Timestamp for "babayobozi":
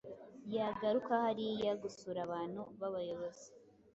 2.79-3.47